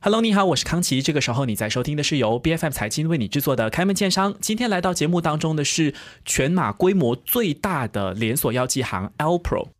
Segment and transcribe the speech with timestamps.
[0.00, 1.02] Hello，你好，我是康琪。
[1.02, 4.32] 这个时候你在收听的是由 B F M 财经为你制作的开门见商。
[4.40, 5.92] 今天来到节目当中的是
[6.24, 9.70] 全马规模最大的连锁药剂行 Alpro。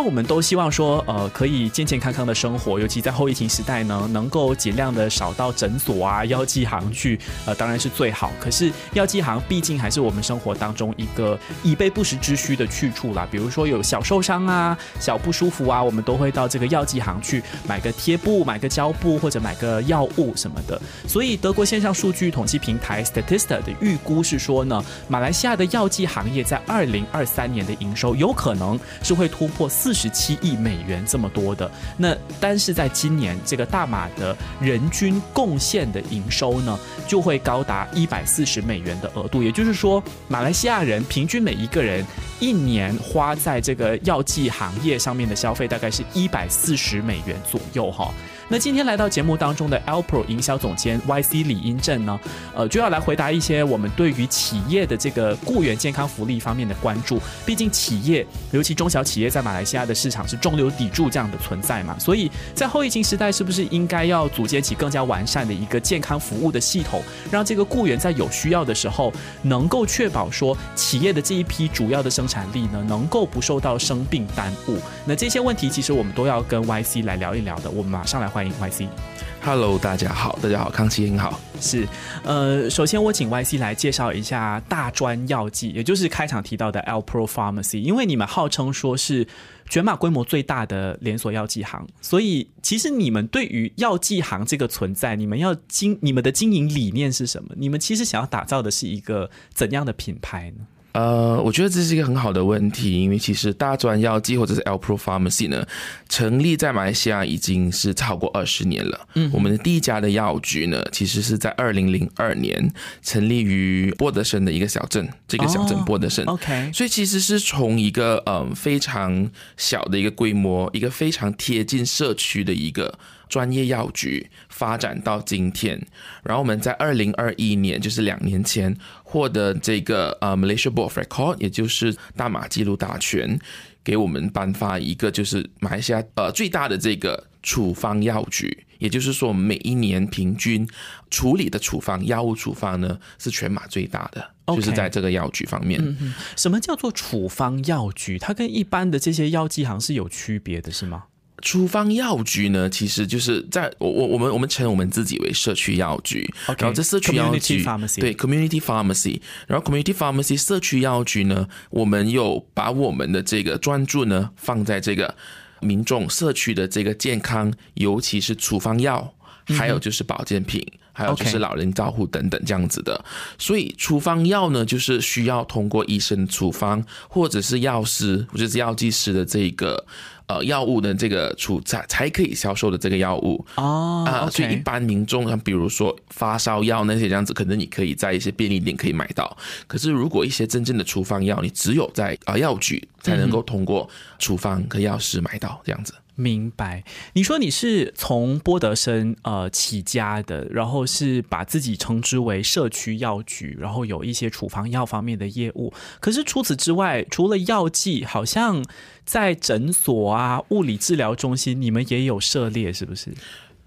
[0.00, 8.32] 然我们都希望说，呃，可以健健康康的生活，尤其在后疫情时代呢，能够尽量的少到诊所啊、药剂行去，呃，当然是最好。
[8.40, 13.28] 可是药剂行毕竟还是我们生活当中一个以备不时之需的去处啦。
[13.30, 20.80] 比如说有小受伤啊、小不舒服啊，我们都会到这个药剂行去买个贴布、买个胶布或者买个药物什么的。
[21.06, 29.68] 所以德国线上数据统计平台 Statista 的预估是说呢，马来西亚的药剂行业在二零二三年的营收有可能是会突破。
[29.68, 39.42] 四四十七亿美元这么多的，那单是在今年这个大马的人均贡献的营收呢，就会高达一百四十美元的额度。
[39.42, 42.06] 也就是说，马来西亚人平均每一个人
[42.38, 48.14] 一年花在这个药剂行业上面的消费，大概是一百四十美元左右哈。
[48.52, 52.18] 那今天来到节目当中的 Alpro 营销总监 YC 李英正呢，
[52.52, 57.20] 呃，就要来回答一些我们对于企业的这个雇员健康福利方面的关注。
[57.46, 69.12] 毕竟企业，尤其中小企业在马来西亚的市场是中流砥柱这样的存在嘛，所以在后疫情时代，是不是应该要组建起更加完善的一个健康服务的系统，让这个雇员在有需要的时候，
[69.42, 74.76] 能够确保说企业的这一批主要的生产力呢，能够不受到生病耽误？
[75.06, 77.70] 那这些问题，其实我们都要跟 YC 来聊一聊的。
[77.70, 78.39] 我们马上来欢。
[78.40, 81.86] 欢迎 YC，Hello，大家好，大家好，康熙您好，是，
[82.24, 89.28] 呃，首先我请 YC 来介绍一下大专药剂，也就是开场提到的 Alpro Pharmacy，因为你们号称说是
[89.68, 97.50] 全马规模最大的连锁药剂行，所以其实你们对于药剂行这个存在，你们要经你们的经营理念是什么？
[97.58, 100.64] 你们其实想要打造的是一个怎样的品牌呢？
[100.92, 105.64] 呃，我觉得这是一个很好的问题，因为其实大专药剂或者是 Alpro Pharmacy 呢，
[106.08, 109.08] 成立在马来西亚已经是超过二十年了。
[109.14, 116.24] 嗯，我们的第一家的药局呢，其实是在二零零二年成立于波德森的一个小镇，这个小镇波德森。
[116.26, 122.98] OK，所以其实是从一个嗯非常小的一个规模，一个非常贴近社区的一个。
[123.30, 125.80] 专业药局发展到今天，
[126.22, 133.38] 然后我们在二零二一年，就是两年前获得这个呃 Malaysia Board of Record，也就是大马记录大全，
[133.82, 140.68] 给我们颁发一个就是马来西亚呃最大的这个处方药局，也就是说每一年平均
[141.08, 145.80] 处理的处方药物处方呢是全马最大的，就是在这个药局方面。
[145.80, 148.18] 嗯什么叫做处方药局？
[148.18, 151.04] 它跟一般的这些药剂行是有区别的，是吗？
[151.40, 156.28] 处方药局呢，其实就是在我我我们我们称我们自己为社区药局，
[156.58, 157.64] 然后这社区药局
[157.98, 165.14] 对 community pharmacy，然后 community pharmacy 社区药局呢，我们有把我们的这个专注呢放在这个
[165.60, 169.14] 民众社区的这个健康，尤其是处方药，
[169.46, 173.04] 还有就是保健品，还有就是老人照护等等这样子的。
[173.38, 179.86] 所以处方药呢，就是需要通过医生处方，或者是药师或者是药剂师的这个。
[180.30, 189.36] 呃，药物的这个处才才可以销售的这个药物哦啊，所以一般民众啊比如说发烧药那些这样子，可能你可以在一些便利店可以买到。
[189.66, 193.88] 可是如果一些真正的处方药，你只有在啊药局才能够通过
[194.20, 195.92] 处方和药师买到这样子。
[196.20, 205.72] 明白，你说你是从波德森呃起家的，然后是把自己称之为社区药局，然后有一些处方药方面的业务。
[205.98, 208.62] 可是除此之外，除了药剂，好像
[209.06, 213.10] 在诊所啊、物理治疗中心，你们也有涉猎，是不是？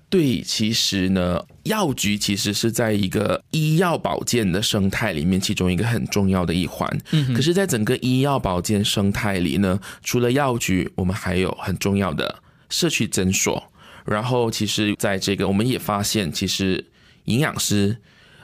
[0.09, 6.87] 对，其实呢，药局其实是在一个医药保健的生态里面，其中一个很重要的一环。
[7.09, 12.42] 嗯，可是，在整个医药保健生态里呢，除了药局，我们还有很重要的
[12.73, 13.63] 社区诊所。
[14.03, 16.83] 然后，其实在这个，我们也发现，其实
[17.25, 17.95] 营养师、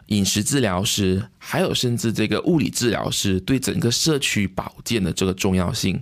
[0.06, 6.02] 饮食治疗师，还有甚至这个物理治疗师，对整个社区保健的这个重要性。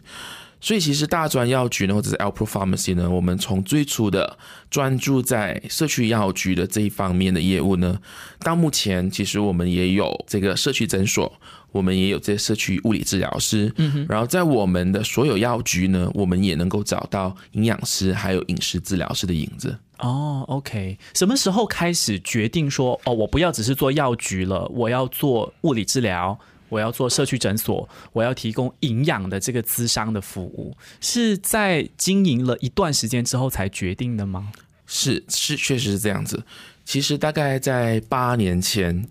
[0.60, 4.38] 所以其实大专药局呢，或者是 Alpro Pharmacy 呢，我们从最初的
[4.70, 8.00] 专注在社区药局的这一方面的业务呢，
[8.40, 11.32] 到目前其实我们也有这个社区诊所，
[11.72, 19.78] 我们也有这些社区物理治疗师，嗯哼，然后在我们的所有药局呢，我们也能够找到营养师还有饮食治疗师的影子。
[20.00, 26.38] 哦，OK，什么时候开始决定说，哦，我不要只是做药局了，我要做物理治疗？
[26.70, 34.52] 我要做社区诊所，我要提供营养的这个咨商的服务，是在经营了一段时间之后才决定的吗？
[34.86, 36.44] 是是，确实是这样子。
[36.84, 39.08] 其实大概在八年前，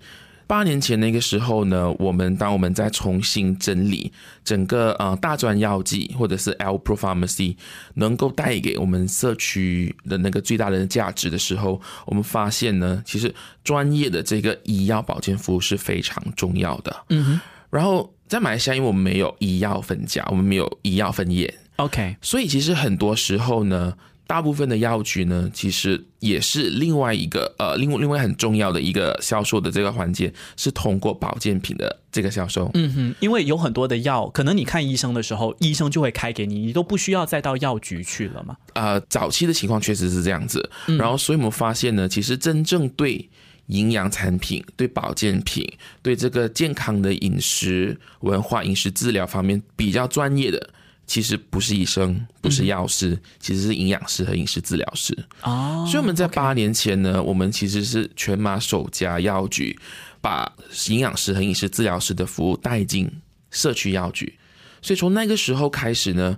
[0.47, 4.13] 八年前那个时候呢，我们当我们在重新整理
[4.45, 7.57] 整个呃大专药剂或者是 L Pro Pharmacy
[7.95, 13.35] 能够带给我们社区的那个最大的价值的时候，我们发现呢，其实
[13.65, 17.05] 专业的这个医药保健服务是非常重要的。
[17.09, 17.41] 嗯哼。
[17.71, 23.95] 然后在马来西亚，因为我们没有医药分家，我们没有医药分业，OK，所以其实很多时候呢。
[24.27, 32.69] 大部分的药局呢，其实也是另外一个呃，另外另外很重要的一个销售的这个环节，是通过保健品的这个销售。
[32.75, 38.57] 嗯哼，因为有很多的药，可能你看医生的时候，医生就会开给你，你都不需要再到药局去了嘛。
[38.75, 40.69] 呃，早期的情况确实是这样子。
[40.99, 43.29] 然后，所以我们发现呢，其实真正对
[43.69, 45.65] 营养产品、对保健品、
[46.03, 50.71] 对这个健康的饮食文化、饮食治疗方面比较专业的。
[51.07, 55.17] 其实不是医生，不是药师，其实是营养师和饮食治疗师。
[55.43, 59.79] 哦，所以我们在八年前呢，我们其实是全马首家药局，
[60.21, 60.53] 把
[60.89, 63.11] 营养师和饮食治疗师的服务带进
[63.51, 64.39] 社区药局。
[64.83, 66.37] 所以从那个时候开始呢。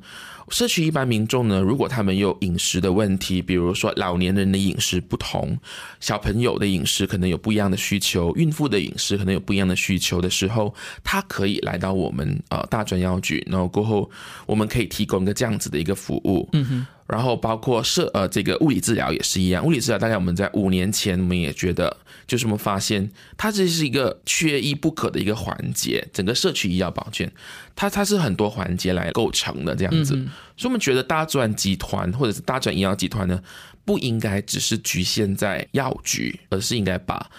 [0.50, 5.58] 社区一般民众呢，如果他们有饮食的问题，比如说老年人的饮食不同，
[6.00, 14.10] 小朋友的饮食可能有不一样的需求，孕妇的饮食可能有不一样的需求的时候，他可以来到我们呃大专药局，然后过后
[14.46, 16.48] 我们可以提供一个这样子的一个服务。
[16.52, 16.86] 嗯哼。
[17.08, 21.96] 然后包括社呃这个物理治疗也是一样，物理治疗大概我们在五年前我们也觉得，
[22.26, 27.32] 就是我们发现它这是一个缺一不可的一个环节，整个社区医药保健，
[27.75, 30.12] 它它是很多环节来构成的这样子，
[30.56, 33.43] 所以我们觉得大专集团或者是大专医药集团呢，
[33.87, 37.31] 不应该只是局限在药局，而是应该把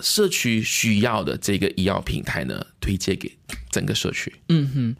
[0.00, 3.30] 社区需要的这个医药平台呢推荐给
[3.70, 4.34] 整个社区。
[4.48, 4.96] 嗯哼。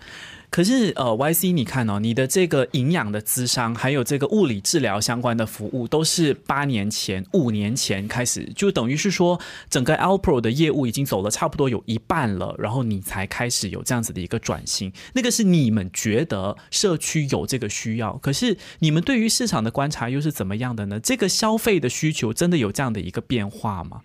[0.53, 9.41] 可是，呃，Y C，你看哦，你的这个营养的咨商，还有这个物理治疗相关的服务，都是八年前、五年前开始，就等于是说，
[9.71, 14.93] 整个 Alpro 的业务已经走了差不多有一半了，然后你才开始有这样子的一个转型。
[15.15, 21.01] 那个是你们觉得社区有这个需要，可是你们对于市场的观察又是怎么样的呢？
[21.01, 24.03] 这个消费的需求真的有这样的一个变化吗？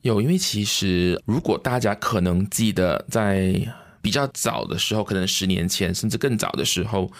[0.00, 3.74] 有，因为其实如果大家可能记得在。
[4.02, 7.10] 比较早的时候，可能十年前甚至更早的时候，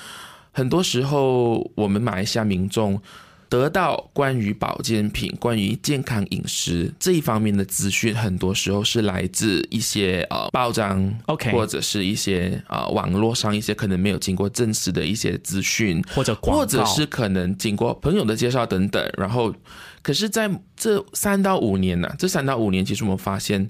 [0.53, 3.01] 很多时候我们马来西亚民众
[3.49, 19.13] 得到关于保健品、关于健康饮食这一方面的资讯，很多时候是来自一些呃报章，OK，或者是一些呃网络上一些可能没有经过证实的一些资讯，或者或者是可能经过朋友的介绍等等。
[19.19, 19.53] 然后，
[20.01, 23.69] 可是在这三到五年呢，这三到五年，其实我们发现。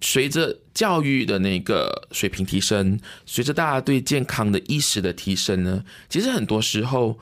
[0.00, 7.18] 随着教育的那个水平提升，随着大家对健康的意识的提升呢，其实很多时候。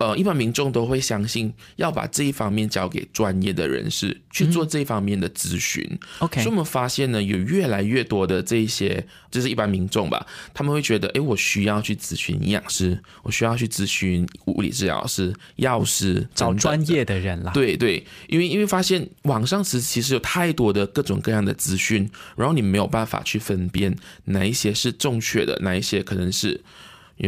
[0.00, 5.86] 呃，一般民众都会相信要把这一方面交给专业的人士去做这方面的咨询。
[6.20, 17.52] OK，所以我们发现呢，有越来越多的这一些，就是一般民众吧，他们会觉得，哎，我需要去咨询营养师，我需要去咨询物理治疗师、药师，找专业的人啦。
[17.52, 23.94] 对对，因为因为发现网上其实其实有太多的各种各样的资讯，然后你没有办法去分辨
[24.24, 26.62] 哪一些是正确的，哪一些可能是。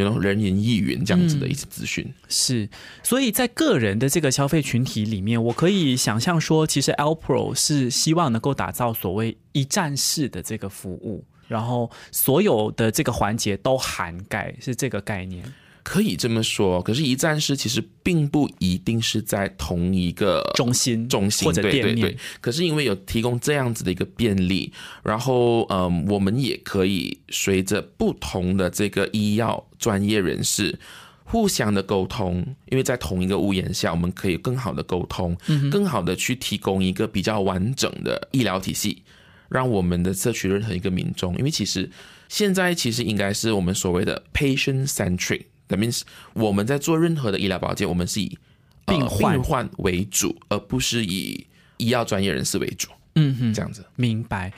[0.00, 2.68] 有人云亦云这样子的一些资讯是，
[3.02, 15.44] 所以在个人的这个消费群体里面，我可以想象说，其实 Alpro 是希望能够打造所谓一站式的这个服务，然后所有的这个环节都涵盖，是这个概念。
[15.82, 22.16] 可以这么说，可是，一站式其实并不一定是在同一个中心、中心或者店面。
[22.40, 24.72] 可是，因为有提供这样子的一个便利，
[25.02, 30.78] 然后，嗯，我们也可以随着不同的这个医药专业人士
[31.24, 35.36] 互相的沟通，因为在同一个屋檐下，我们可以更好的沟通，
[35.70, 39.02] 更好的去提供一个比较完整的医疗体系，
[39.48, 41.90] 让我们的社区任何一个民众，因为其实
[42.28, 45.42] 现在其实应该是我们所谓的 patient centric。
[45.68, 46.02] That means
[46.34, 48.38] 我们在做任何的医疗保健，我们是以
[48.86, 51.46] 病患为主，而不是以
[51.78, 52.88] 医药专业人士为主。
[53.14, 54.52] 嗯哼，这样子，明白。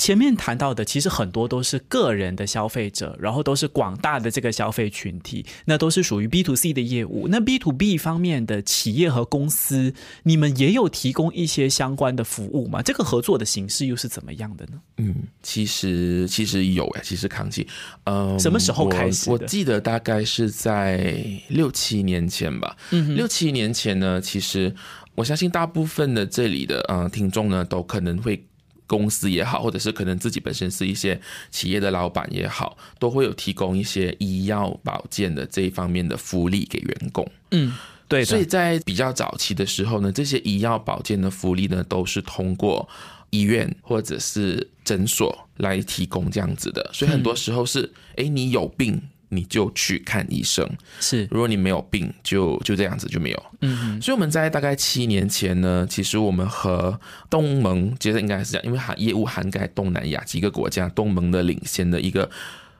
[0.00, 7.28] 前面谈到的，其实很多都是个人的消费者，然后都是广大的这个消费群体，那都是属于 B to C 的业务。
[7.28, 9.92] 那 B to B 方面的企业和公司，
[10.22, 12.80] 你们也有提供一些相关的服务吗？
[12.80, 14.80] 这个合作的形式又是怎么样的呢？
[14.96, 17.68] 嗯，其实其实有哎，其实康熙，
[18.04, 19.30] 嗯，什么时候开始？
[19.30, 22.74] 我记得大概是在六七年前吧。
[22.90, 24.74] 嗯，六七年前呢，其实
[25.14, 28.42] 我相信大部分的这里的呃听众呢，都可能会。
[28.90, 31.20] 公司也好，或者是可能自己本身是一些
[31.52, 37.24] 企业的老板也好，都会有提供一些医药保健的这一方面的福利给员工。
[37.52, 37.72] 嗯，
[38.08, 38.24] 对。
[38.24, 42.88] 所以在比较早期的时候呢，这些医药保健的福利呢，都是通过
[43.30, 50.68] 医院或者是诊所来提供这样子的，所以很多时候是，哎，你有病你就去看医生，
[51.00, 53.44] 是，如果你没有病，就就这样子就没有。
[53.62, 62.28] 嗯所以我们在大概七年前呢，其实我们和东盟，其实应该是这样，因为涵业务涵盖东南亚几个国家，东盟的领先的一个，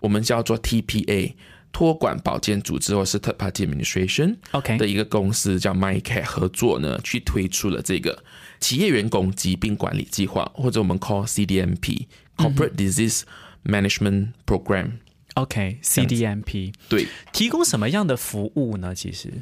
[0.01, 1.35] 我们叫做 TPA
[1.73, 8.25] 托管保健组织或是 Third Party Administration，OK 的一个公司叫 MyCare 合作呢，去推出了这个
[8.59, 13.23] 企业员工疾病管理计划，或者我们 call CDMP Corporate Disease
[13.65, 14.93] Management Program。
[15.41, 18.95] OK，CDMP 对，提供什么样的服务呢？
[18.95, 19.33] 其实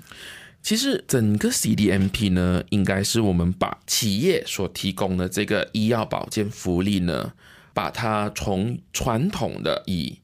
[0.61, 7.33] 其实整个 CDMP 呢，应该是我们把企业所提供的这个医药保健福利呢，
[7.73, 10.19] 把它从传统的以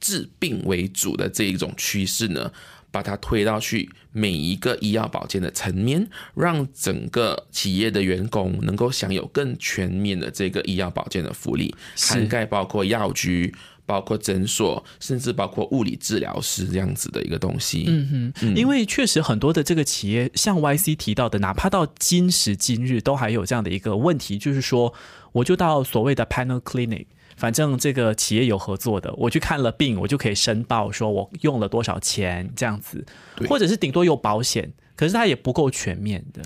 [0.00, 2.52] 治病为主的这一种趋势呢，
[2.90, 13.54] 把它推到去每一个医药保健的层面，让整个企业的员工能够享有更全面的这个医药保健的福利，涵盖包括药局。
[13.86, 17.84] 包括诊所，甚至包括物理治疗师这样子的一个东西。
[17.86, 24.92] 嗯哼，因为确实很多的这个企业，像 YC 提到的，哪怕到今时今日，都还有这样的一个问题，就是说，
[25.32, 33.06] 我就到所谓的 panel clinic，反正这个企业有合作的，我去看了病，我就可以申报说我用了多少钱这样子，
[33.48, 36.42] 或者是顶多有保险，可是它也不够全面的。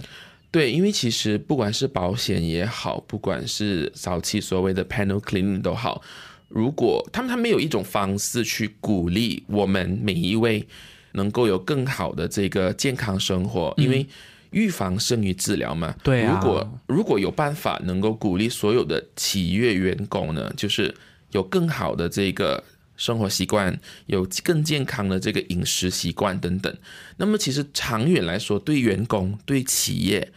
[0.52, 6.02] 对，因为其实不管是保险也好，不管是早期所谓的 panel clinic 都好，
[6.50, 10.66] 如果他们他们有一种方式去鼓励我们每一位
[11.12, 14.07] 能够有更好的这个健康生活，因为
[14.50, 15.95] 预防胜于治疗嘛。
[16.02, 20.95] 对啊如果如果有办法能够鼓励所有的企业员工呢，就是
[21.30, 22.62] 有更好的这个。
[22.97, 26.76] 生活习惯有更健康的这个饮食习惯等等，
[27.16, 30.30] 那么其实长远来说，对员工、对企业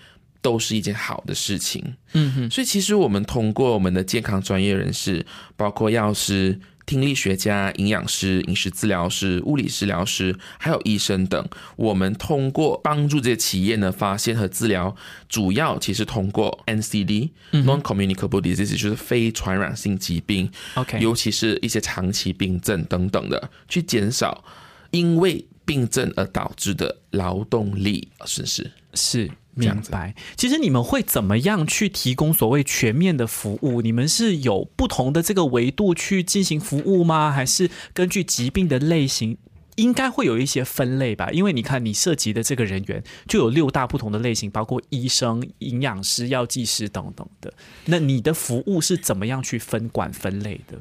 [0.43, 1.95] 都是一件好的事情。
[2.11, 11.47] 嗯哼，所以其实我们通过我们的健康专业人士，包括药师、听力学家、营养师、饮食治疗师、物理治疗师，还有医生等，
[11.77, 14.93] 我们通过帮助这些企业呢发现和治疗，
[15.29, 24.43] 主要其实通过 NCD、non-communicable disease，就是非传染性疾病 OK 尤其是一些长期病症等等的，去减少
[24.91, 28.69] 因为病症而导致的劳动力损失。
[28.93, 30.15] 是这样子明白。
[30.35, 33.81] 其实你们会怎么样去提供所谓全面的服务？
[33.81, 37.31] 你们是有不同的这个维度去进行服务吗？
[37.31, 39.37] 还是根据疾病的类型？
[39.75, 47.51] 应该会有一些分类吧，因为你看你涉及的这个人员就有六大不同的类型，包括医生、营养师、药剂师等等的。
[47.85, 50.77] 那你的服务是怎么样去分管分类的？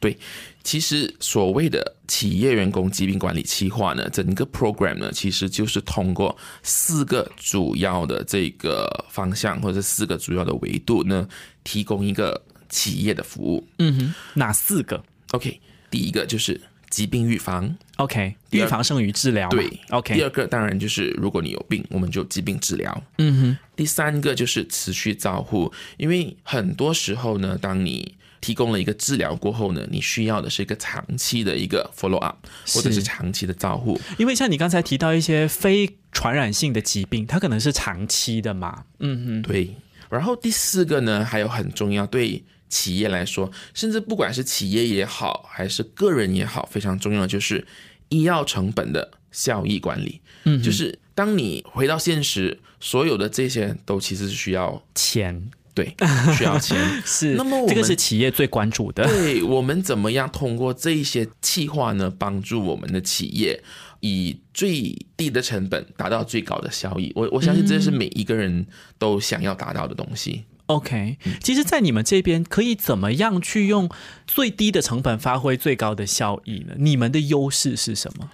[0.00, 0.16] 对，
[0.62, 11.28] 其实所谓的企业员工疾病管理计划呢，整个 program 呢，其实就是通过四个主要的这个方向或者四个主要的维度呢，
[11.64, 13.66] 提供一个企业的服务。
[13.78, 15.02] 嗯哼，哪四个
[15.32, 19.48] OK，第一个就是疾病预防，？OK，预防胜于治疗。
[19.48, 23.02] 对，OK，第二个当然就是如果你有病，我们就疾病治疗。
[23.18, 32.36] 嗯哼，第三个就是持续照护，因为很多时候呢，当你提供了一个治疗过后呢，你需要的是一个长期的一个 follow up，
[32.68, 34.00] 或者是是长期的照护。
[34.18, 38.84] 因为像你刚才提到一些非传染性的疾病，它可能是长期的嘛。
[39.00, 39.74] 嗯哼，对，
[40.08, 47.66] 然后第四个呢，还有很重要，对企业来说，甚至不管是企业也好，还是个人也好，非常重要的就是
[48.08, 50.20] 医药成本的效益管理。
[50.44, 55.94] 嗯，就是当你回到现实，所有的这些都其实是需要钱对
[56.36, 56.76] 需要钱。
[57.06, 59.04] 是，那么这个是企业最关注的。
[59.04, 63.62] 对我们怎么样通过这一些计划呢，帮助我们的企业
[64.00, 67.12] 以最低的成本达到最高的效益？
[67.14, 68.66] 我我相信这是每一个人
[68.98, 70.44] 都想要达到的东西。
[70.66, 73.88] OK，其实，在你们这边可以怎么样去用
[74.26, 76.74] 最低的成本发挥最高的效益呢？
[76.76, 78.28] 你们的优势是什么？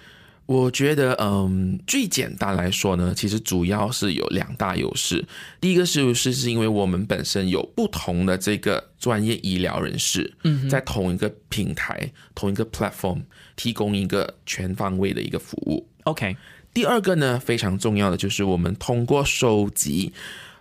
[0.47, 5.25] 我觉得，嗯，最简单来说呢，其实主要是有两大优势。
[5.59, 13.23] 第一个是是是因为我们本身有不同的这个专业医疗人士，嗯，在同一个平台、同一个 platform
[13.57, 15.89] 提供一个全方位的一个服务。
[16.03, 16.37] OK，
[16.75, 20.13] 第二个呢，非常重要的就是我们通过收集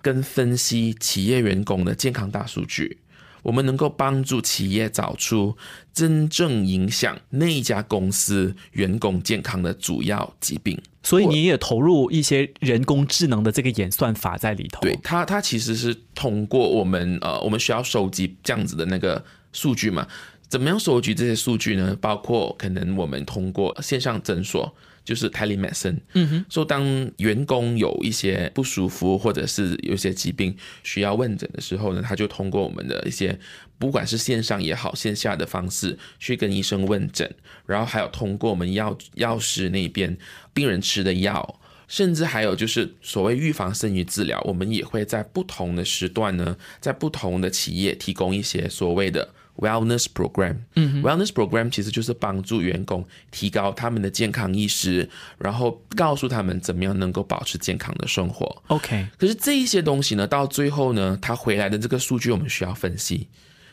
[0.01, 2.99] 跟分析企业员工的健康大数据，
[3.43, 5.55] 我们能够帮助企业找出
[5.93, 10.81] 真正影响那一家公司员工健康的主要疾病。
[11.03, 14.81] 所以你也投入一些人工智能的这个演算法在里头。
[14.81, 20.07] 对它，它其实是通过我们呃，我们需要收集这样子的那个数据嘛。
[20.47, 21.95] 怎么样收集这些数据呢？
[21.99, 24.73] 包括可能我们通过线上诊所。
[25.03, 26.83] 就是 telemedicine，嗯哼，说当
[27.17, 33.37] 员工有一些不舒服或者是有些疾病需要问诊的时候呢，他就通过我们的一些
[33.77, 37.29] 不管是线上也好线下的方式去跟医生问诊，
[37.65, 40.17] 然后还有通过我们药药师那边
[40.53, 49.33] 病人吃的药，甚至还有就是所谓预防胜于治疗，我们也会在不同的时段呢，在不同的企业提供一些所谓的。
[49.57, 55.07] Wellness program，嗯，Wellness program 其实就是帮助员工提高他们的健康意识，
[55.37, 58.63] 然后告诉他们怎么样能够保持健康的生活。
[58.67, 63.27] OK，可是这一些东西呢，到最后呢，他回来的这个数据我们需要分析，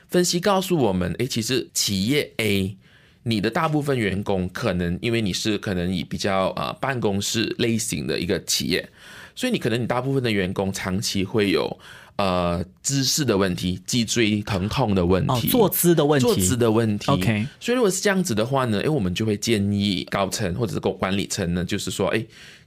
[0.08, 2.76] 分析告诉我们，诶，其实企业 A，
[3.22, 8.86] 你的大部分员工可能因为你是可能以比较呃办公室类型的一个企业，
[9.34, 11.80] 所以你可能你大部分的员工长期会有。
[12.20, 17.10] 呃，姿势的问题，脊椎疼痛的问题，坐姿的问题，坐姿的问题。
[17.10, 22.22] OK，所以如果是这样子的话呢，哎，我们就会建议高层或者是管管理层呢，就是说，哎。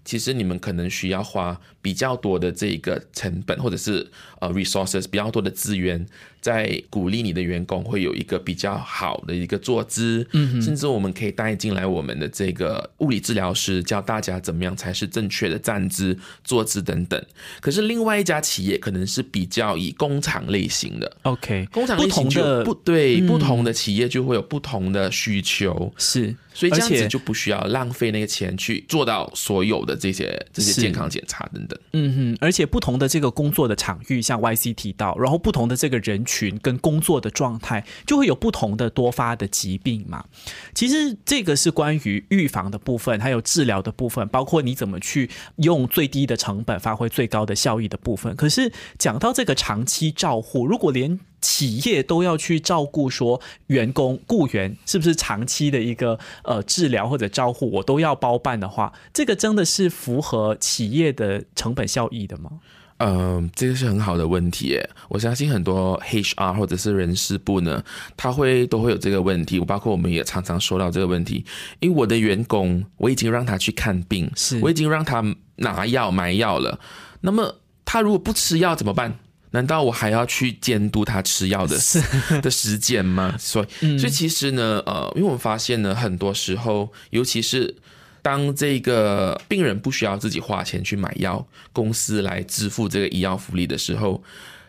[0.05, 4.05] 其实你们可能需要花比较多的这个成本，或者是
[4.39, 6.05] 呃 resources 比较多的资源，
[6.41, 17.25] 在鼓励你的员工会有一个比较好的一个坐姿，嗯，甚至我们可以带进来我们的这个物理治疗师，教大家怎么样才是正确的站姿、坐姿等等。
[17.61, 26.35] 可是另外一家企业可能是比较以工厂类型的，OK，工厂类型就不对，不同的企业就会有不同的需求，是。
[26.53, 31.79] 所以这样子就不需要浪费那个钱去做到所有的这些这些健康检查等等。
[31.93, 40.25] 嗯哼，而且不同的这个工作的场域，像 Y C 提到，然后不同的这个人群跟工作的状态，就会有不同的多发的疾病嘛。
[40.73, 48.35] 其实这个是关于预防的部分，还有治疗的部分，包括你怎么去用最低的成本发挥最高的效益的部分。
[48.35, 62.49] 可是讲到这个长期照护，如果连企业都要去照顾，说员工雇员是不是长期的一个呃治疗或者照护，我都要包办的话，这个真的是符合企业的成本效益的吗？
[62.99, 64.79] 嗯，这个是很好的问题。
[65.09, 67.83] 我相信很多 HR 或者是人事部呢，
[68.15, 69.59] 他会都会有这个问题。
[69.59, 71.43] 包括我们也常常说到这个问题，
[71.81, 75.21] 因为我的员工我已经让他去看病，是我已经让他
[75.57, 76.79] 拿药买药了。
[77.21, 79.19] 那么他如果不吃药怎么办？
[79.53, 81.77] 难道我还要去监督他吃药的
[82.41, 83.35] 的时间吗？
[83.37, 87.75] 所以，所以其实呢，呃，因为我们发现呢，很多时候，尤其是
[88.23, 94.23] 当这个病人不需要自己花钱去买药，公司来支付这个医药福利的时候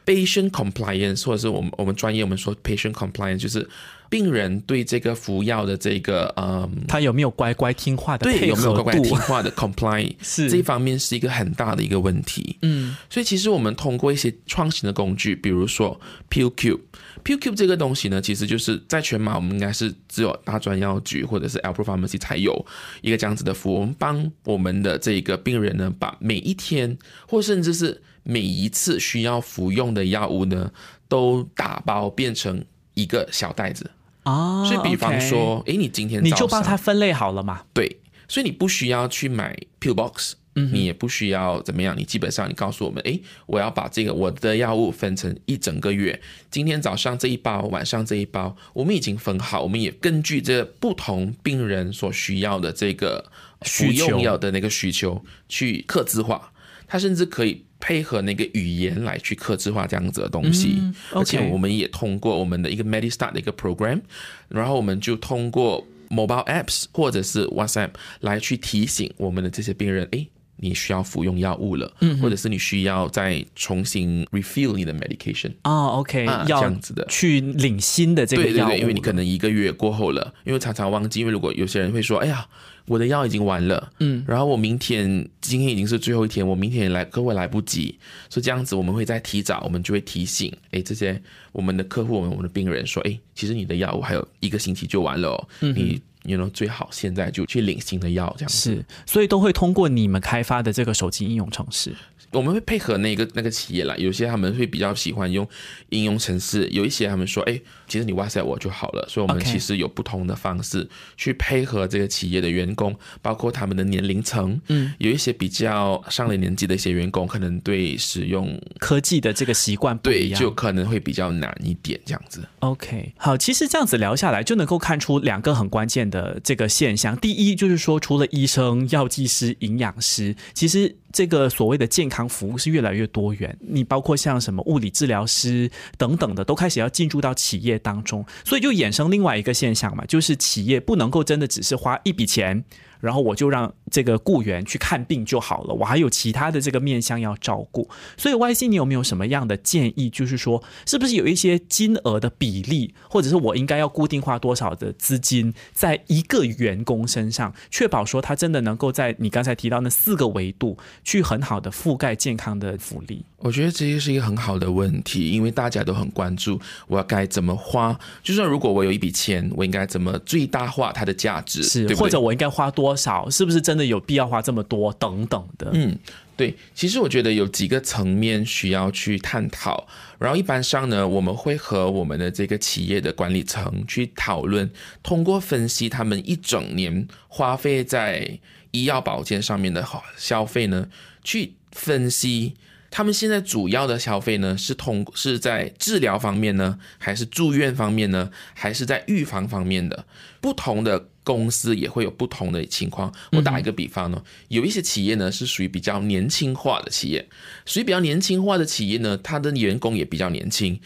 [0.07, 3.69] ，patient compliance 或者是我们我们专业我们说 patient compliance 就是。
[4.11, 8.31] 病人对这个服药的这个，嗯，他有没有乖乖听话的？
[8.31, 10.15] 对，有没有乖乖听话的 comply？
[10.23, 12.57] 是这一方面是一个很大的一个问题。
[12.63, 22.65] 嗯，所以其实我们通过一些创新的工具，比如说 PuQ，PuQ 这个东西呢，其实就是在全马我们应该是只有大专药局或者是 Alpro Pharmacy 才有
[23.01, 23.81] 一个这样子的服务。
[23.81, 30.73] 我们帮我们的这个病人呢，把每一天或甚至是每一次需要服用的药物呢，
[31.09, 33.91] 都打包变成一个小袋子。
[34.25, 37.63] 啊，所以比方说，哎，你今天你就帮他分类好了嘛？
[37.75, 46.19] 对，所以你不需要去买 pill box，嗯，你也不需要怎么样，你基本上你告诉我们，哎，我要把这个我的药物分成一整个月，
[46.51, 56.51] 今天早上这一包，晚上这一包，我们已经分好，我们也根据这不同病人所需要的这个服用药的那个需求去刻字化，
[56.87, 57.65] 它甚至可以。
[57.81, 60.81] 配合那个语言来去克制化这样子的东西，
[61.13, 64.01] 而且我们也通过我们的一个 MediStart 的一个 program，
[64.49, 77.05] 然后我们就通过 mobile apps 或者是 WhatsApp 来去提醒我们的这些病人，哎，你需要服用药物了，或者是你需要再重新 refill 你的 medication 啊，OK，要这样子的。
[77.09, 82.47] 去领新的这个药物，因为你可能一个月过后了，因为常常忘记，因为如果有些人会说，哎呀。
[82.87, 91.19] 我的药已经完了，嗯，然后我明天今天已经是最后一天，我明天来客户来不及，所以这样子我们会再提早，我们就会提醒，哎，这些
[91.53, 101.95] 我们的客户，我们我们的病人说，哎，其实你的药物还有一个星期就完了哦，你你能最好现在就去领新的药，这样子是，所以都会通过你们开发的这个手机应用程式。
[102.35, 105.49] 我们会配合那个那个企业啦，有些他们会比较喜欢用
[105.91, 109.07] 应用程式，有一些他们说，哎，其实你 WhatsApp 我就好了。
[109.09, 114.61] 所以，我们其实有不同的方式去配合这个企业的员工，包括他们的年龄层。
[114.69, 122.43] 嗯，有一些比较上了年纪的一些员工，可能对使用科技的这个习惯不一样，就可能会比较难一点这样子。
[122.59, 127.17] OK，好，其实这样子聊下来，就能够看出两个很关键的这个现象。
[127.17, 130.97] 第一，就是说，除了医生、药剂师、营养师，其实。
[131.15, 142.65] 这个所谓的健康服务是越来越多元，你包括像什么物理治疗师等等的，都开始要进入到企业当中，所以就衍生另外一个现象嘛，就是企业不能够真的只是花一笔钱。
[143.05, 147.89] 然后我就让这个雇员去看病就好了，我还有其他的这个面向要照顾。
[148.17, 150.09] 所以 Y C，你有没有什么样的建议？
[150.09, 163.25] 就是说，是不是有一些金额的比例，或者是我应该要固定花多少的资金在一个员工身上，确保说他真的能够在你刚才提到那四个维度去很好的覆盖健康的福利？
[163.45, 167.95] 我觉得这些是一个很好的问题，因为大家都很关注我要该怎么花。
[168.23, 171.63] 就算如果我有一笔钱，我应该怎么最大化它的价值？
[171.63, 173.29] 是，或者我应该花多少？
[173.29, 174.91] 是不是真的有必要花这么多？
[174.95, 175.69] 等等的。
[175.75, 175.95] 嗯，
[176.39, 176.57] 对。
[176.75, 179.87] 其实我觉得有几个层面需要去探讨。
[180.19, 184.71] 然后一般上呢，我们会和我们的这个企业的管理层去讨论，
[185.03, 188.39] 通过分析他们一整年花费在
[188.71, 190.89] 医药保健上面的消费呢，
[191.23, 192.55] 去分析。
[192.97, 200.07] 他们现在主要的消费呢，是通是在治疗方面呢，还是住院方面呢，还是在预防方面的？
[200.41, 203.13] 不同的公司也会有不同的情况。
[203.33, 207.29] 我打一个比方呢，有一些企业呢是属于比较年轻化的企业，
[207.67, 210.79] 属于比较年轻化的企业呢，它的员工也比较年轻。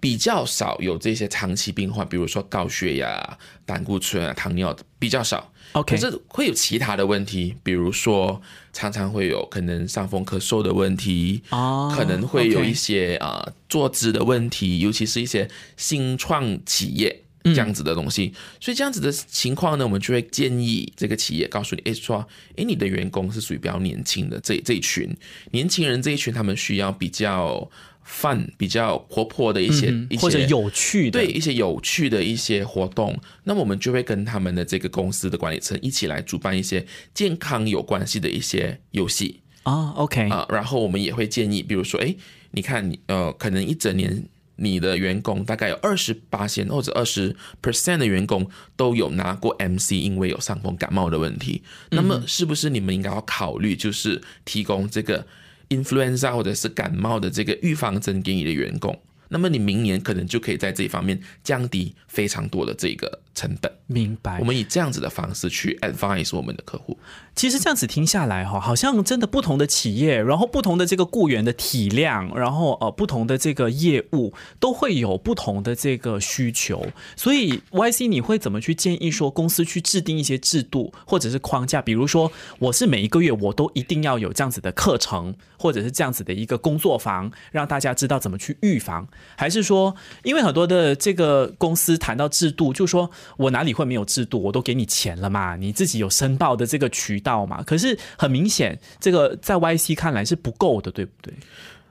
[0.00, 5.52] 比较少有这些长期病患，比如说高血压、胆固醇啊、糖尿比较少。
[5.72, 8.40] OK，可是会有其他的问题，比如说
[8.72, 18.32] 常常会有可能伤风咳嗽的问题，哦，可能会有一些啊坐姿的问题，尤其是一些新创企业这样子的东西。
[18.60, 25.14] 所以这样子的情况呢，我们就会建议这个企业告诉你，哎说，哎你的员工是属于比较年轻的这这一群
[25.50, 27.68] 年轻人这一群，他们需要比较。
[28.10, 31.20] 范比较活泼的一些一些或者有趣的。
[31.20, 39.40] 对一些有趣的一些活动，那么我们就会跟他们的这个公司的管理层一起来主办一些健康有关系的一些游戏。
[39.64, 40.30] 啊，OK。
[40.30, 42.14] 啊，然后我们也会建议，比如说，哎，
[42.52, 44.24] 你看你呃，可能一整年
[44.56, 55.26] 你的员工大概有二十八千或者二十 percent 的员工都有拿过 MC，因为有伤风感冒的问题，那么是不是你们应该要考虑，就是提供这个
[55.68, 63.72] ？influenza 或者是感冒的这个预防针给你的员工，那么你明年可能就可以在这一方面降低非常多的这个成本。
[63.86, 64.38] 明白。
[64.40, 66.98] 我们以这样子的方式去 advise 我们的客户。
[67.36, 76.84] 其实这样子听下来哈，好像真的不同的企业，然后不同的这个雇员的体量，然后呃不同的这个业务都会有不同的这个需求。
[77.14, 81.80] 所以 Y C 你会怎么去建议说公司去制定一些制度或者是框架？
[81.80, 89.06] 比如说我是每一个月我都一定要有这样子的课程，或者是这样子的一个工作坊，让大家知道怎么去预防？
[89.36, 94.42] 还是说因为很多的这个公司谈到制度，就说我哪里会没有制度？
[94.42, 97.38] 我都给你钱了嘛，你自己有申报的这个渠道。
[97.48, 97.62] 嘛？
[97.62, 101.32] 可是很明显，这个在 YC 看来是不够的，对不对？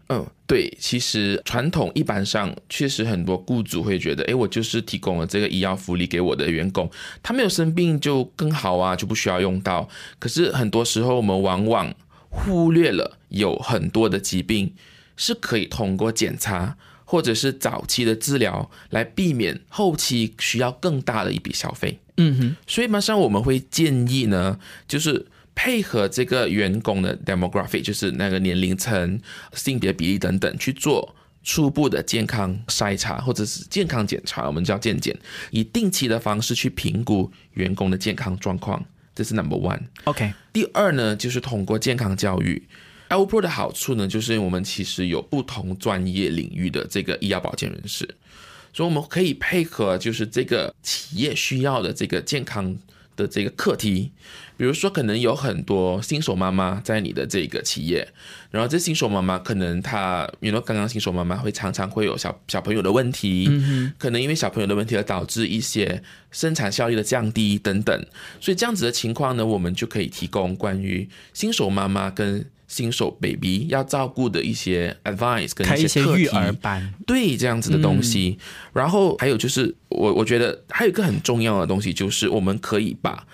[0.09, 0.69] 嗯，对。
[0.79, 6.89] 其实传统一般上确实很多雇主会觉得，哎，我就是提供了这个医药福利给我的员工，
[7.21, 9.87] 他没有生病就更好啊，就不需要用到。
[10.19, 11.93] 可是很多时候我们往往
[12.29, 14.73] 忽略了，有很多的疾病
[15.15, 16.77] 是可以通过检查
[17.09, 21.97] 或者是早期的治疗来避免后期需要更大的一笔消费。
[22.17, 29.19] 嗯哼，所以马上我们会建议呢，就是配合这个员工的 demographic，就是那个年龄层、
[29.53, 35.17] 性别比例等等，去做初步的健康筛查或者是健康检查，我们叫健检，
[35.51, 38.83] 以定期的方式去评估员工的健康状况，
[39.15, 39.79] 这是 number one。
[40.03, 42.67] OK，第二呢，就是通过健康教育
[43.09, 48.07] ，L Pro 的好处呢，就是我们其实有不同专业领域的这个医药保健人士。
[48.73, 52.77] 所以我们可以配合，就是这个企业需要的这个健康
[53.15, 54.11] 的这个课题，
[54.57, 58.07] 比如说可能有很多新手妈妈在你的这个企业，
[58.51, 63.49] 然后这新手妈妈可能她，比如刚刚新手妈妈会常常会有小小朋友的问题，
[63.97, 68.05] 可能因为小朋友的问题而导致一些生产效率的降低等等，
[68.41, 72.49] 所以这样子的情况呢，我们就可以提供关于新手妈妈跟。
[72.67, 78.37] 新手 baby 要照顾的一些 advice 跟一些育儿班，对这样子的东西。
[78.73, 83.25] 然后还有就是，我我觉得还有一个很重要的东西，就是我们可以把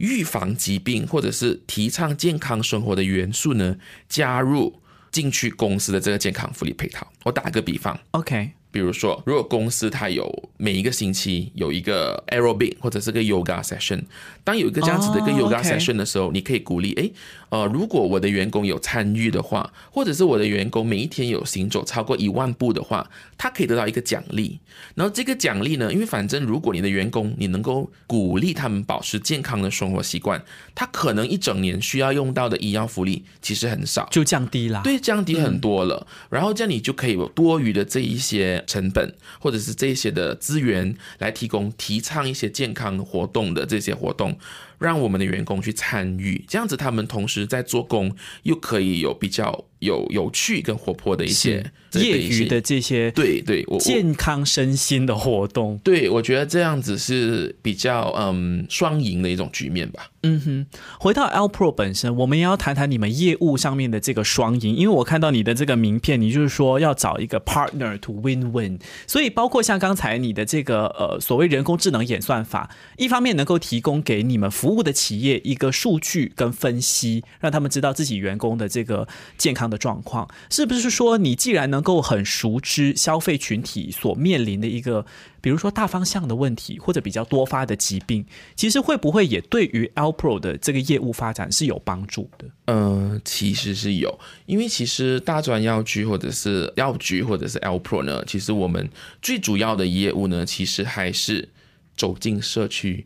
[0.00, 3.76] 预防疾病或者是提倡健康生活的元素呢
[4.08, 4.80] 加入
[5.12, 7.06] 进去公司的这个健康福利配套。
[7.24, 14.02] 我打个比方，OK，比如说，如果公司它有每一个星期有一个 aerobic 或者是个 yoga session，
[14.44, 17.12] 当有一个这样子的一个 yoga session 的时候，你可以鼓励，诶，
[17.48, 24.60] 呃，如果我的员工有参与的话，或者是我的员工每一天有行走超过一万步的话，他可以得到一个奖励。
[24.94, 30.40] 然后这个奖励呢，因为反正如果你的员工你能够鼓励他们保持健康的生活习惯，
[30.76, 36.06] 他可能一整年需要用到的医药福利其实很少，就降低了，对，降低很多了。
[36.28, 38.59] 然后这样你就可以有多余的这一些。
[38.66, 44.38] 成本或者是这些的资源来提供提倡一些健康活动的这些活动。
[44.80, 48.12] 让我们的员工去参与，这样子他们同时在做工，
[48.42, 55.78] 又可以有比较有有趣跟活泼的一些业余的这些对对健康身心的活动。
[55.84, 60.10] 对，我觉得这样子是比较嗯双赢的一种局面吧。
[60.22, 60.66] 嗯哼，
[60.98, 85.04] 回到 L Pro 本身，我们也要谈谈你们业务上面的这个双赢，因为我看到你的这个名片，你就是说要找一个 partner to win win，所以包括像刚才你的这个呃所谓人工智能演算法，一方面能够提供给你们服服务的企业一个数据跟分析，让他们知道自己员工的这个健康的状况，是不是说你既然能够很熟知消费群体所面临的一个，
[85.40, 92.44] 比如说大方向的问题，或者比较多发的疾病，其实会不会也对于 L Pro 的这个业务发展是有帮助的？
[92.66, 98.88] 嗯，其实是有，因为其实大专药局或者是药局或者是 L Pro 呢，其实我们
[99.20, 101.48] 最主要的业务呢，其实还是
[101.96, 103.04] 走进社区。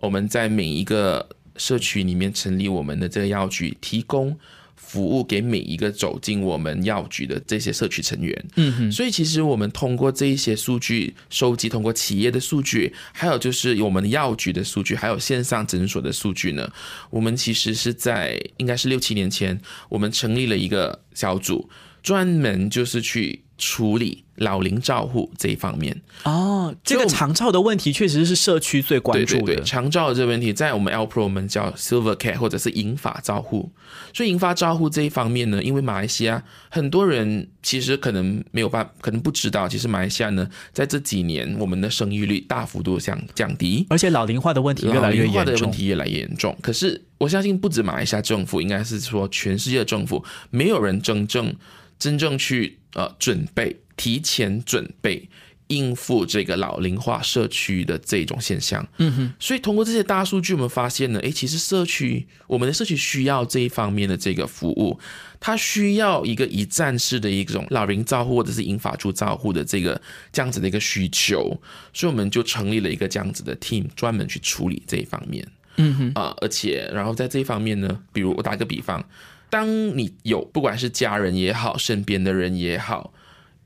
[0.00, 4.36] 我们在每一个社区里面成立我们的这个药局，提供
[4.76, 8.46] 服务给每一个走进我们药局的这些社区成员。
[8.56, 16.70] 嗯哼，所以其实我们通过这一些数据收集，通过企业的数据，还有就是我们药局的数据，还有线上诊所的数据呢，
[17.10, 21.70] 我们其实是在应该是六七年前，我们成立了一个小组，
[22.02, 23.42] 专门就是去。
[23.56, 29.60] 处理老龄照护这一方面哦，这个长照的问题确实是社区最关注的。
[29.62, 33.70] 长照的这个问题，在我们 L Pro 我们叫 Silver Care 或者是银发照护。
[34.12, 45.68] 所以银发照护这一方面呢，因为马来西亚很多人其实可能没有办，可能不知道，其实马来西亚呢，在这几年我们的生育率大幅度降降低，而且老龄化的问题越来越严重。
[45.68, 46.56] 问题越来越严重。
[46.60, 51.54] 可是我相信，不止马来西亚政府，应该是说全世界的政府，没有人真正。
[51.96, 55.28] 真正去呃准备，提前准备
[55.68, 65.00] 应付这个老龄化社区的这种现象，嗯哼，所以通过这些大数据，我们发现呢，诶，其实社区我们的社区需要这一方面的这个服务，
[65.40, 71.58] 它需要一个一站式的一种老龄照护或者是银发族照护的这个这样子的一个需求，
[71.94, 76.12] 所以我们就成立了一个这样子的 team，专门去处理这一方面，嗯哼。
[76.14, 79.02] 啊，而且然后在这一方面呢，比如我打个比方。
[79.50, 83.13] 当你有不管是家人也好，身边的人也好，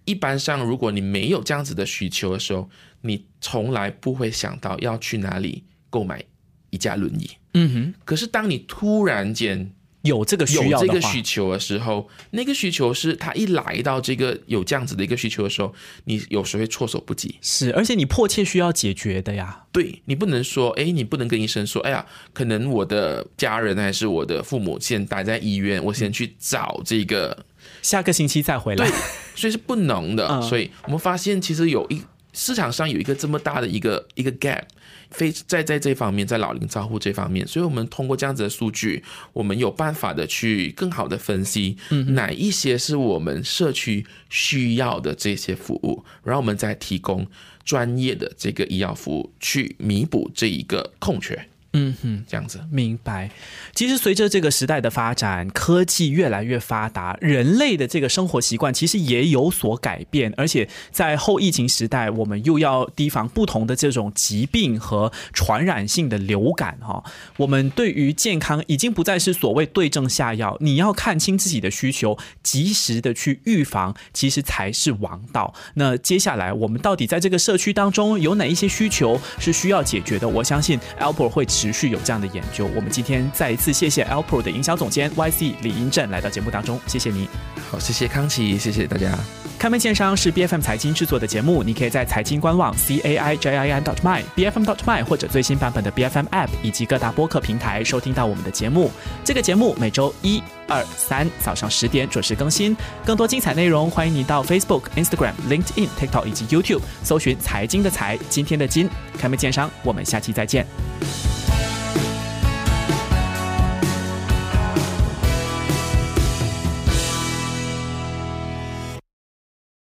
[0.08, 2.70] 一般上如果你没有这样子的需求的时候，
[3.02, 6.24] 你从来不会想到要去哪里购买
[6.70, 7.30] 一架轮椅。
[7.52, 7.94] 嗯哼。
[8.04, 9.70] 可是当你突然间
[10.02, 17.34] 有这个需要这个需求的时候，那个需求是他一来到这个有这样子的一个需求的时候，你有时会措手不及。
[17.42, 19.66] 是，而且你迫切需要解决的呀。
[19.72, 27.44] 对你不能说，哎，你不能跟医生说，哎呀，可能我的家人还是我的父母现待在医院，我先去找这个，
[27.82, 28.88] 下个星期再回来。
[28.88, 28.96] 对，
[29.34, 30.40] 所以是不能的。
[30.42, 34.62] 所以我们发现，其实有一市场上有一个这么大的一个一个 gap。
[35.10, 47.26] 非在在这方面，在老龄照护这方面，所以我们通过这样子的数据，我们有办法的去更好的分析，哪一些是我们社区需要的这些服务，然后我们再提供
[47.64, 51.48] 专业的这个医药服务，去弥补这一个空缺。
[51.74, 53.30] 嗯哼，这样子明白。
[53.74, 60.32] 其实随着这个时代的发展，科技越来越发达，人类的这个生活习惯其实也有所改变。
[60.38, 67.04] 而且在后疫情时代，我们又要提防不同的这种疾病和传染性的流感哈。
[67.36, 75.52] 我们对于健康已经不再是所谓对症下药，你要看清自己的需求，及时的去预防，其实才是王道。
[75.74, 80.26] 那接下来我们到底在这个社区当中有哪一些需求是需要解决的？
[80.26, 81.46] 我相信 Albert 会。
[81.58, 82.66] 持续有这样的研究。
[82.76, 87.28] 我们今天再一次谢谢 Alpro 的营销总监 YC 李英正来到节目当中，谢谢你。
[87.68, 89.18] 好，谢谢康琪，谢谢大家。
[89.58, 94.64] 开门见山是 B F M 财经制作的节目，你可以在财经官网 C A I J I N dot my B F M
[94.70, 98.88] dot my 或者最新版本的 B F M App 以及各大播客平台收听到我们的节目。
[99.24, 102.76] 这个节目每周一、二、三早上十点准时更新。
[103.04, 108.88] 更多精彩内容，欢迎你到 Facebook、Instagram、LinkedIn、TikTok 以及 YouTube 搜寻“财经的财”，今天的金。
[109.18, 110.64] 开门见山，我们下期再见。